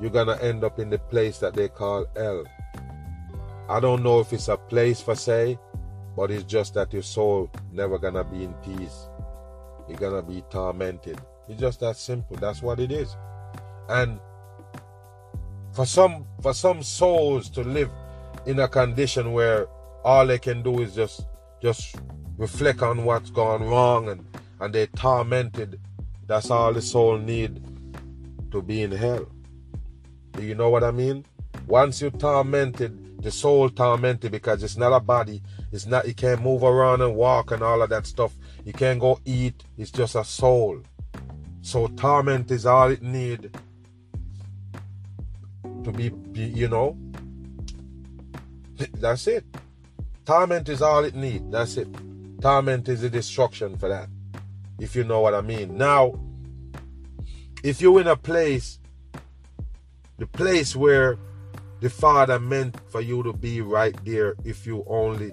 [0.00, 2.44] you're gonna end up in the place that they call hell.
[3.68, 5.58] I don't know if it's a place for say,
[6.16, 9.08] but it's just that your soul never gonna be in peace.
[9.88, 11.18] you're gonna be tormented.
[11.48, 12.36] It's just that simple.
[12.36, 13.16] That's what it is.
[13.88, 14.20] And
[15.78, 17.88] for some for some souls to live
[18.46, 19.68] in a condition where
[20.02, 21.24] all they can do is just
[21.62, 21.94] just
[22.36, 24.26] reflect on what's gone wrong and
[24.58, 25.78] and they're tormented.
[26.26, 27.62] That's all the soul need
[28.50, 29.28] to be in hell.
[30.32, 31.24] Do you know what i mean?
[31.68, 36.42] Once you're tormented the soul tormented because it's not a body it's not you can't
[36.42, 38.32] move around and walk and all of that stuff.
[38.64, 40.82] You can't go eat it's just a soul.
[41.62, 43.56] So torment is all it need
[45.92, 46.96] to be, be you know.
[48.94, 49.44] That's it.
[50.24, 51.50] Torment is all it need.
[51.50, 51.88] That's it.
[52.40, 54.08] Torment is the destruction for that
[54.78, 55.76] if you know what i mean.
[55.76, 56.18] Now
[57.62, 58.78] if you're in a place
[60.18, 61.18] the place where
[61.80, 65.32] the father meant for you to be right there if you only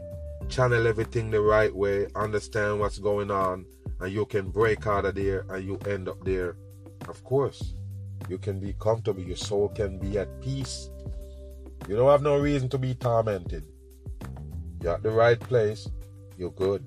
[0.50, 3.66] channel everything the right way understand what's going on
[4.00, 6.56] and you can break out of there and you end up there
[7.08, 7.74] of course
[8.28, 9.22] you can be comfortable.
[9.22, 10.90] Your soul can be at peace.
[11.88, 13.64] You don't have no reason to be tormented.
[14.82, 15.88] You're at the right place.
[16.38, 16.84] You're good.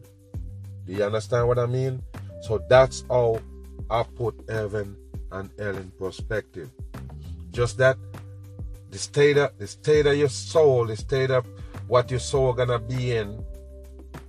[0.87, 2.03] Do you understand what I mean?
[2.42, 3.40] So that's how
[3.90, 4.96] I put heaven
[5.31, 6.70] and hell in perspective.
[7.51, 7.96] Just that
[8.90, 11.46] the state of the state of your soul, the state of
[11.87, 13.44] what your soul gonna be in,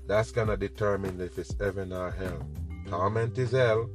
[0.07, 2.45] that's gonna determine if it's heaven or hell.
[2.87, 3.89] Torment is hell.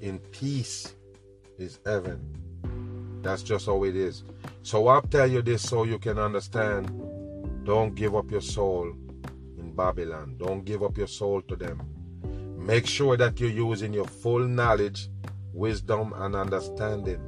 [0.00, 0.94] In peace
[1.58, 2.20] is heaven.
[3.22, 4.24] That's just how it is.
[4.62, 6.88] So I'll tell you this so you can understand.
[7.64, 8.92] Don't give up your soul
[9.58, 10.36] in Babylon.
[10.38, 11.80] Don't give up your soul to them.
[12.56, 15.08] Make sure that you're using your full knowledge,
[15.52, 17.20] wisdom, and understanding.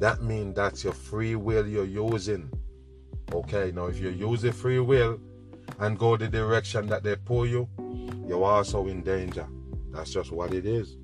[0.00, 2.50] That means that's your free will you're using.
[3.32, 5.20] Okay, now if you use the free will
[5.78, 7.68] and go the direction that they pull you,
[8.26, 9.46] you're also in danger.
[9.90, 10.96] That's just what it is.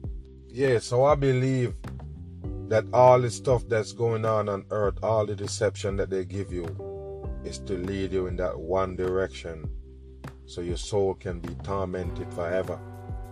[0.48, 1.74] Yeah, so I believe
[2.68, 6.52] that all the stuff that's going on on earth, all the deception that they give
[6.52, 6.66] you,
[7.44, 9.68] is to lead you in that one direction
[10.46, 12.78] so your soul can be tormented forever.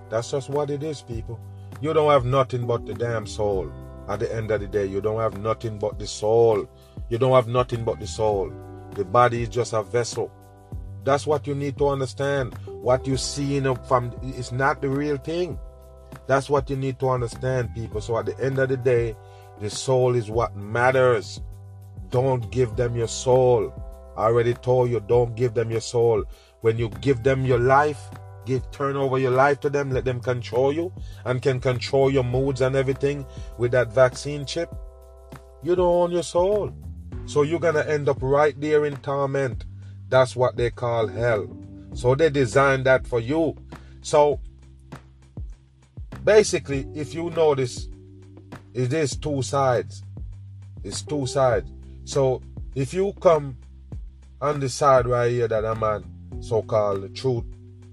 [0.09, 1.41] That's just what it is, people.
[1.81, 3.71] You don't have nothing but the damn soul.
[4.09, 6.69] At the end of the day, you don't have nothing but the soul.
[7.11, 8.53] You don't have nothing but the soul.
[8.93, 10.31] The body is just a vessel.
[11.05, 12.55] That's what you need to understand.
[12.67, 15.59] What you see in from is not the real thing.
[16.27, 18.01] That's what you need to understand, people.
[18.01, 19.17] So at the end of the day,
[19.61, 21.41] the soul is what matters.
[22.11, 23.73] Don't give them your soul.
[24.17, 26.25] I already told you, don't give them your soul.
[26.61, 28.01] When you give them your life,
[28.47, 30.93] give turn over your life to them, let them control you
[31.25, 33.27] and can control your moods and everything
[33.59, 34.75] with that vaccine chip.
[35.63, 36.73] You don't own your soul.
[37.27, 39.67] So you're gonna end up right there in torment.
[40.09, 41.49] That's what they call hell.
[41.93, 43.57] So they designed that for you.
[44.01, 44.41] So
[46.25, 47.89] basically, if you notice,
[48.77, 50.03] it is two sides.
[50.85, 51.71] It's two sides.
[52.05, 52.43] So
[52.75, 53.57] if you come
[54.41, 56.05] on the side right here that I'm on,
[56.41, 57.45] so called the truth,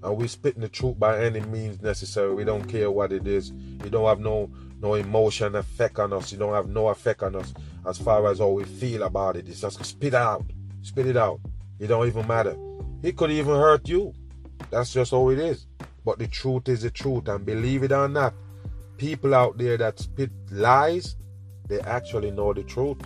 [0.02, 2.34] and we spitting the truth by any means necessary.
[2.34, 3.50] We don't care what it is.
[3.82, 4.50] You don't have no
[4.82, 6.30] no emotion effect on us.
[6.30, 7.54] You don't have no effect on us
[7.88, 9.48] as far as how we feel about it.
[9.48, 10.44] It's just spit out.
[10.82, 11.40] Spit it out.
[11.78, 12.54] It don't even matter.
[13.02, 14.12] It could even hurt you.
[14.70, 15.66] That's just how it is.
[16.04, 18.34] But the truth is the truth, and believe it or not,
[18.96, 21.16] people out there that spit lies,
[21.68, 22.98] they actually know the truth.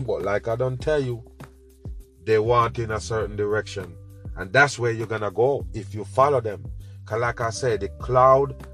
[0.00, 1.22] But like I don't tell you,
[2.24, 3.94] they want in a certain direction.
[4.36, 6.64] And that's where you're gonna go if you follow them.
[7.04, 8.66] Cause like I said, the cloud,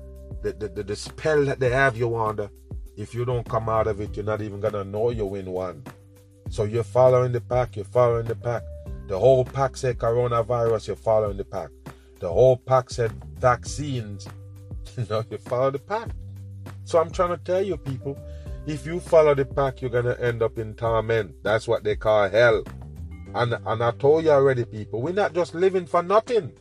[0.43, 2.51] the, the, the, the spell that they have you under,
[2.97, 5.83] if you don't come out of it, you're not even gonna know you win one.
[6.49, 8.63] So you're following the pack, you're following the pack.
[9.09, 11.71] The whole pack said coronavirus, you're following the pack.
[12.21, 14.29] The whole pack said vaccines,
[14.99, 16.11] you know, you follow the pack.
[16.85, 18.19] So I'm trying to tell you, people,
[18.67, 21.35] if you follow the pack, you're gonna end up in torment.
[21.43, 22.65] That's what they call hell.
[23.35, 26.53] And and I told you already, people, we're not just living for nothing.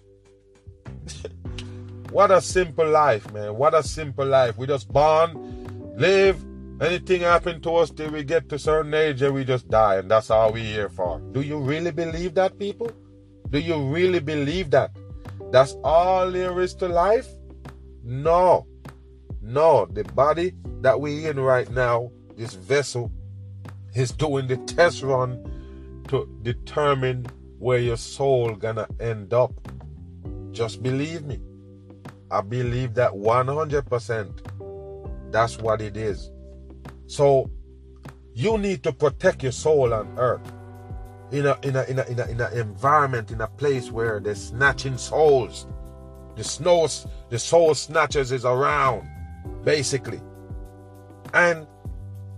[2.11, 3.55] what a simple life, man.
[3.55, 4.57] What a simple life.
[4.57, 6.43] We just born, live,
[6.82, 10.09] anything happen to us till we get to certain age and we just die, and
[10.09, 11.19] that's all we here for.
[11.32, 12.91] Do you really believe that, people?
[13.49, 14.91] Do you really believe that?
[15.51, 17.27] That's all there is to life?
[18.04, 18.68] No.
[19.41, 23.12] No, the body that we're in right now, this vessel,
[23.95, 27.26] is doing the test run to determine
[27.58, 29.54] where your soul gonna end up.
[30.52, 31.39] Just believe me.
[32.32, 35.32] I believe that 100%.
[35.32, 36.32] That's what it is.
[37.08, 37.50] So
[38.34, 40.52] you need to protect your soul on earth.
[41.32, 44.20] In a in a in a in a, in a environment, in a place where
[44.20, 45.68] they're snatching souls.
[46.39, 46.87] The snow,
[47.29, 49.05] the soul snatchers is around,
[49.65, 50.21] basically.
[51.33, 51.67] And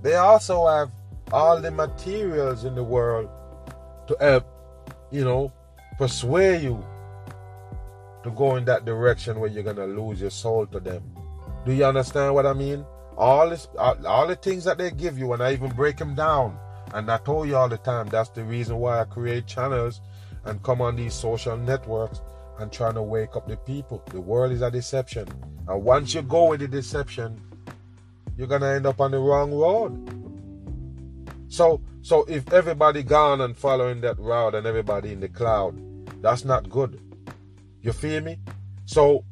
[0.02, 0.90] they also have
[1.32, 3.30] all the materials in the world
[4.08, 4.48] to help,
[5.12, 5.54] you know,
[6.00, 6.84] persuade you
[8.24, 11.04] to go in that direction where you're gonna lose your soul to them.
[11.64, 12.84] Do you understand what I mean?
[13.18, 16.16] All this, all, all the things that they give you, and I even break them
[16.16, 16.58] down.
[16.96, 20.02] And I told you all the time, that's the reason why I create channels
[20.46, 22.22] and come on these social networks
[22.62, 24.04] and trying to wake up the people.
[24.12, 25.28] The world is a deception.
[25.68, 27.42] And once you go with the deception,
[28.38, 30.18] you're gonna end up on the wrong road.
[31.50, 35.76] So so if everybody gone and following that route and everybody in the cloud,
[36.22, 37.00] that's not good.
[37.82, 38.40] You feel me?
[38.86, 39.24] So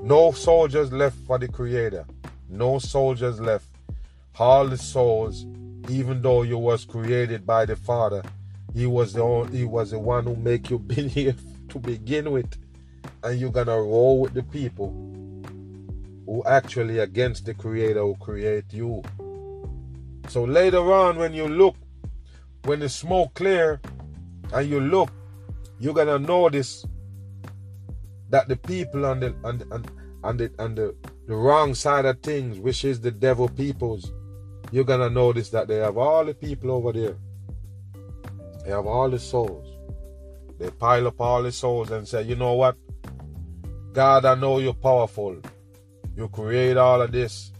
[0.00, 2.06] no soldiers left for the creator.
[2.48, 3.66] No soldiers left.
[4.38, 5.44] All the souls,
[5.88, 8.22] even though you was created by the Father,
[8.74, 11.34] he was the only, he was the one who make you be here
[11.68, 12.56] to begin with.
[13.22, 14.90] And you're gonna roll with the people
[16.26, 19.02] who actually against the creator who create you.
[20.28, 21.76] So later on when you look,
[22.64, 23.80] when the smoke clear
[24.52, 25.10] and you look,
[25.78, 26.84] you're gonna notice
[28.30, 29.84] that the people on the on the,
[30.22, 30.94] on the, on the,
[31.26, 34.12] the wrong side of things, which is the devil peoples,
[34.70, 37.16] you're gonna notice that they have all the people over there
[38.68, 39.66] they have all the souls.
[40.58, 42.76] They pile up all the souls and say, you know what?
[43.98, 45.38] God, I know you're powerful.
[46.14, 47.50] You create all of this.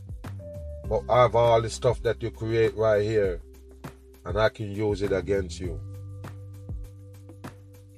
[0.89, 3.41] But I have all the stuff that you create right here.
[4.25, 5.81] And I can use it against you.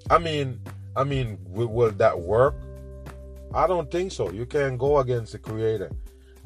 [0.09, 0.59] I mean,
[0.97, 2.55] I mean, will, that work?
[3.53, 4.31] I don't think so.
[4.31, 5.91] You can't go against the creator.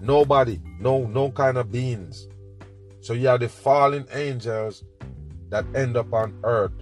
[0.00, 2.26] Nobody, no, no kind of beings.
[3.02, 4.82] So you have the fallen angels
[5.50, 6.72] that end up on earth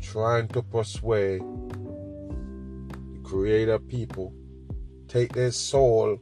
[0.00, 1.42] trying to persuade
[3.34, 4.32] creator people
[5.08, 6.16] take their soul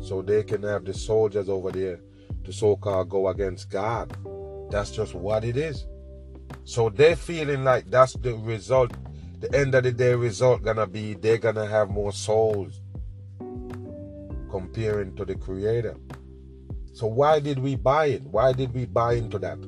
[0.00, 1.98] so they can have the soldiers over there
[2.44, 4.16] to so-called go against God.
[4.70, 5.86] That's just what it is.
[6.62, 8.92] So they're feeling like that's the result.
[9.40, 12.80] The end of the day result gonna be they're gonna have more souls
[14.52, 15.96] comparing to the creator.
[16.92, 18.22] So why did we buy it?
[18.22, 19.58] Why did we buy into that?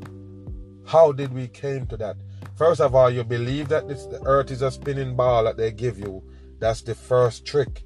[0.86, 2.16] How did we came to that?
[2.54, 5.72] First of all, you believe that this, the earth is a spinning ball that they
[5.72, 6.22] give you.
[6.58, 7.84] That's the first trick.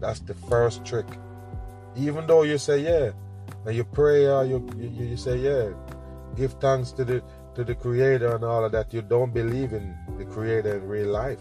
[0.00, 1.06] That's the first trick.
[1.96, 3.12] Even though you say yeah,
[3.66, 5.70] and you pray or you, you you say yeah,
[6.36, 7.22] give thanks to the
[7.54, 8.92] to the Creator and all of that.
[8.92, 11.40] You don't believe in the Creator in real life.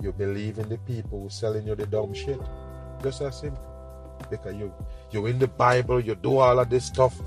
[0.00, 2.40] You believe in the people who selling you the dumb shit.
[3.02, 3.62] Just as simple.
[4.30, 4.72] Because you
[5.10, 7.20] you in the Bible, you do all of this stuff,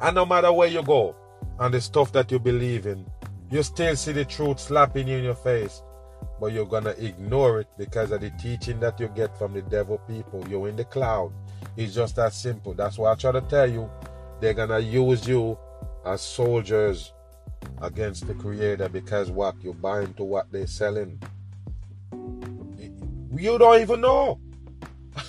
[0.00, 1.16] and no matter where you go,
[1.58, 3.04] and the stuff that you believe in,
[3.50, 5.82] you still see the truth slapping you in your face,
[6.40, 9.98] but you're gonna ignore it because of the teaching that you get from the devil
[10.06, 10.46] people.
[10.48, 11.32] You're in the cloud.
[11.76, 12.74] It's just that simple.
[12.74, 13.90] That's why I try to tell you.
[14.40, 15.58] They're gonna use you
[16.04, 17.12] as soldiers
[17.80, 21.20] against the creator because what you're buying to what they're selling.
[22.12, 24.40] You don't even know.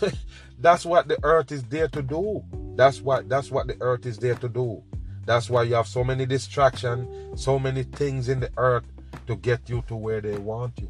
[0.60, 2.43] that's what the earth is there to do.
[2.76, 4.84] That's what that's what the earth is there to do.
[5.26, 8.86] That's why you have so many distractions, so many things in the earth
[9.28, 10.89] to get you to where they want you.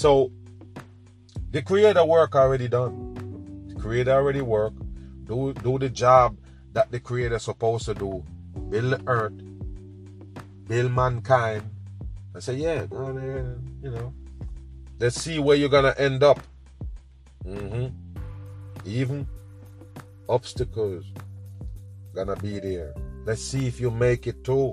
[0.00, 0.32] So
[1.50, 3.68] the creator work already done.
[3.68, 4.72] The creator already work.
[5.24, 6.38] Do do the job
[6.72, 8.24] that the creator supposed to do.
[8.70, 9.36] Build the earth,
[10.66, 11.68] build mankind.
[12.34, 14.14] I say, yeah, you know.
[14.98, 16.40] Let's see where you're gonna end up.
[17.44, 17.92] Mm-hmm.
[18.86, 19.28] Even
[20.30, 21.04] obstacles,
[22.14, 22.94] gonna be there.
[23.26, 24.72] Let's see if you make it too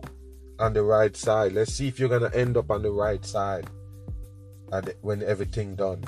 [0.57, 1.51] on the right side.
[1.51, 3.67] Let's see if you're gonna end up on the right side
[4.71, 6.03] the, when everything done.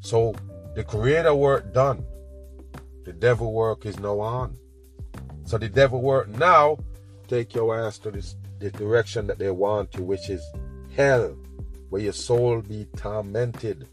[0.00, 0.34] So
[0.74, 2.04] the creator work done.
[3.04, 4.56] The devil work is now on.
[5.44, 6.78] So the devil work now
[7.26, 10.42] take your ass to this the direction that they want you, which is
[10.96, 11.36] hell,
[11.90, 13.86] where your soul be tormented.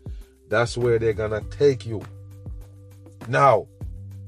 [0.49, 2.01] That's where they're gonna take you.
[3.27, 3.67] Now,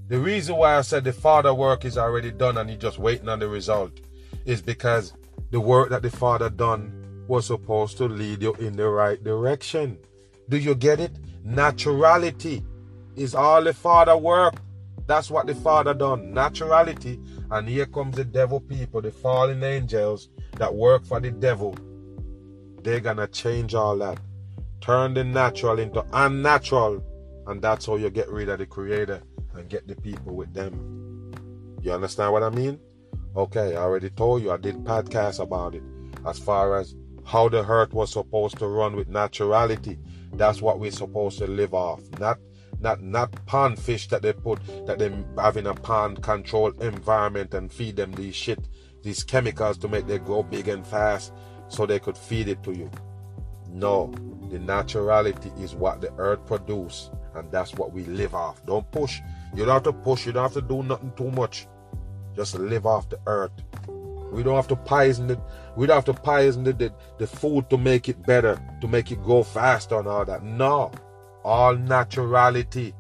[0.07, 3.29] the reason why I said the Father work is already done and he's just waiting
[3.29, 3.91] on the result
[4.45, 5.13] is because
[5.51, 9.97] the work that the Father done was supposed to lead you in the right direction.
[10.49, 11.11] Do you get it?
[11.45, 12.63] Naturality
[13.15, 14.55] is all the Father work.
[15.05, 16.33] That's what the Father done.
[16.33, 17.23] Naturality.
[17.51, 21.75] And here comes the devil people, the fallen angels that work for the devil.
[22.83, 24.19] They're gonna change all that.
[24.81, 27.03] Turn the natural into unnatural.
[27.47, 29.21] And that's how you get rid of the creator
[29.55, 31.31] and get the people with them.
[31.81, 32.79] You understand what I mean?
[33.35, 35.83] Okay, I already told you I did podcasts about it
[36.25, 36.95] as far as
[37.27, 39.99] how the earth was supposed to run with naturality.
[40.33, 42.01] That's what we're supposed to live off.
[42.19, 42.39] Not
[42.79, 47.53] not not pond fish that they put that they have in a pond controlled environment
[47.53, 48.59] and feed them these shit,
[49.03, 51.33] these chemicals to make them grow big and fast
[51.67, 52.89] so they could feed it to you.
[53.69, 54.13] No,
[54.49, 58.65] the naturality is what the earth produce, and that's what we live off.
[58.65, 59.19] Don't push.
[59.53, 61.67] You don't have to push, you don't have to do nothing too much.
[62.35, 63.51] Just live off the earth.
[64.31, 65.39] We don't have to poison it.
[65.75, 69.11] We don't have to poison the, the, the food to make it better, to make
[69.11, 70.43] it go faster and all that.
[70.43, 70.91] No.
[71.43, 72.93] All naturality.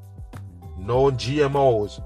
[0.77, 2.03] No GMOs.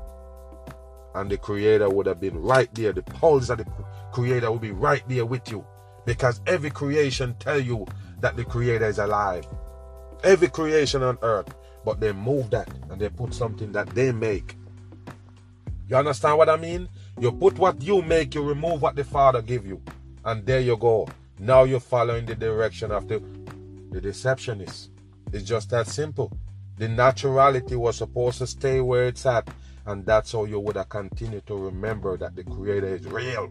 [1.13, 2.93] And the creator would have been right there.
[2.93, 3.67] The pulse of the
[4.11, 5.65] creator would be right there with you.
[6.05, 7.85] Because every creation tell you
[8.21, 9.45] that the creator is alive.
[10.23, 11.53] Every creation on earth.
[11.85, 14.55] But they move that and they put something that they make.
[15.87, 16.87] You understand what I mean?
[17.19, 19.81] You put what you make, you remove what the Father give you.
[20.23, 21.07] And there you go.
[21.39, 23.21] Now you're following the direction of the,
[23.91, 24.91] the deceptionist.
[25.33, 26.31] It's just that simple.
[26.77, 29.47] The naturality was supposed to stay where it's at.
[29.85, 33.49] And that's how you would have continued to remember that the Creator is real.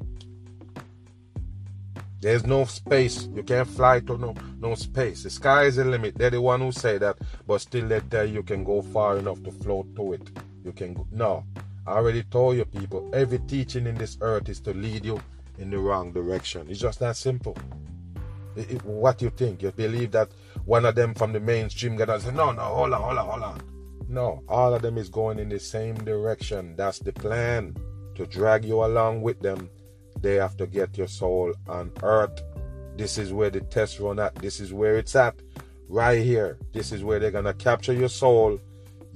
[2.20, 3.28] There's no space.
[3.34, 5.22] You can't fly to no no space.
[5.22, 6.18] The sky is the limit.
[6.18, 9.42] They're the one who say that, but still they tell you, can go far enough
[9.42, 10.30] to float to it.
[10.62, 11.06] You can go.
[11.10, 11.44] No,
[11.90, 13.10] I already told you people.
[13.12, 15.20] Every teaching in this earth is to lead you
[15.58, 16.66] in the wrong direction.
[16.70, 17.56] It's just that simple.
[18.54, 19.62] It, it, what you think?
[19.62, 20.30] You believe that
[20.64, 23.42] one of them from the mainstream gonna say, no, no, hold on, hold on, hold
[23.42, 23.60] on.
[24.08, 26.76] No, all of them is going in the same direction.
[26.76, 27.76] That's the plan
[28.14, 29.68] to drag you along with them
[30.20, 32.42] they have to get your soul on earth.
[32.96, 34.34] This is where the test run at.
[34.36, 35.34] This is where it's at.
[35.88, 36.58] Right here.
[36.72, 38.60] This is where they're gonna capture your soul.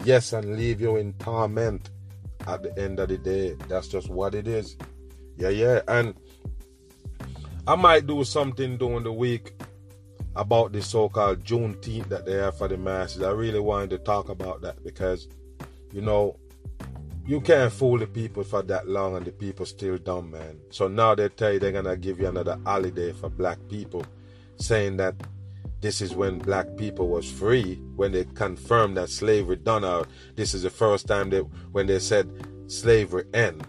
[0.05, 1.91] Yes, and leave you in torment
[2.47, 3.57] at the end of the day.
[3.69, 4.77] That's just what it is.
[5.37, 5.81] Yeah, yeah.
[5.89, 6.15] And
[7.67, 9.55] I might do something during the week
[10.37, 13.23] about the so-called Juneteenth that they have for the masses.
[13.23, 15.29] I really wanted to talk about that because,
[15.93, 16.37] you know,
[17.27, 20.59] you can't fool the people for that long and the people still dumb, man.
[20.71, 24.05] So now they tell you they're gonna give you another holiday for black people,
[24.57, 25.15] saying that
[25.81, 30.09] this is when black people was free, when they confirmed that slavery done out.
[30.35, 31.43] This is the first time that
[31.73, 32.31] when they said
[32.69, 33.67] slavery end.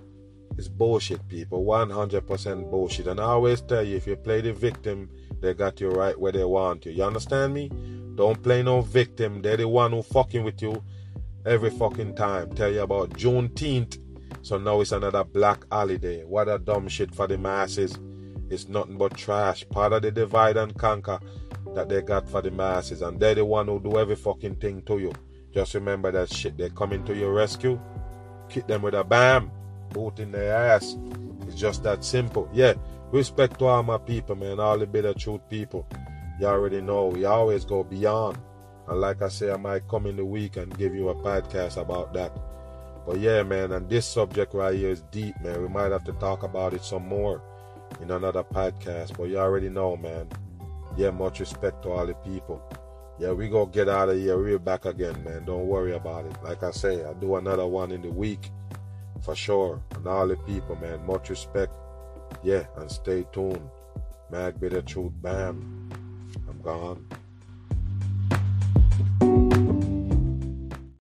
[0.58, 1.66] It's bullshit, people.
[1.66, 3.08] 100% bullshit.
[3.08, 5.10] And I always tell you, if you play the victim,
[5.42, 6.94] they got you right where they want you.
[6.94, 7.70] You understand me?
[8.16, 9.42] Don't play no victim.
[9.42, 10.82] They're the one who fucking with you
[11.46, 12.54] every fucking time.
[12.54, 14.00] Tell you about Juneteenth.
[14.42, 16.24] So now it's another black holiday.
[16.24, 18.00] What a dumb shit for the masses.
[18.50, 19.68] It's nothing but trash.
[19.70, 21.20] Part of the divide and conquer
[21.74, 23.02] that they got for the masses.
[23.02, 25.14] And they're the one who do every fucking thing to you.
[25.54, 26.58] Just remember that shit.
[26.58, 27.80] They're coming to your rescue.
[28.50, 29.52] Hit them with a bam.
[29.90, 30.98] Boot in their ass.
[31.48, 32.50] It's just that simple.
[32.54, 32.74] Yeah.
[33.12, 34.60] Respect to all my people, man.
[34.60, 35.88] All the bitter truth people.
[36.40, 37.08] You already know.
[37.08, 38.38] We always go beyond.
[38.88, 41.78] And like I say, I might come in the week and give you a podcast
[41.78, 42.38] about that.
[43.06, 45.62] But yeah, man, and this subject right here is deep, man.
[45.62, 47.42] We might have to talk about it some more
[48.02, 49.16] in another podcast.
[49.18, 50.28] But you already know, man.
[50.98, 52.62] Yeah, much respect to all the people.
[53.20, 54.38] Yeah, we gonna get out of here.
[54.38, 55.46] We're back again, man.
[55.46, 56.36] Don't worry about it.
[56.44, 58.50] Like I say, I'll do another one in the week
[59.22, 59.82] for sure.
[59.96, 61.06] And all the people, man.
[61.06, 61.74] Much respect.
[62.44, 63.70] Yeah, and stay tuned.
[64.32, 65.14] Mag bitter truth.
[65.22, 65.90] Bam.
[66.50, 67.06] I'm gone.